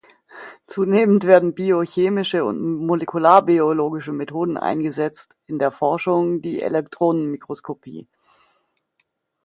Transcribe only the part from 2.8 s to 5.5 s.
molekularbiologische Methoden eingesetzt,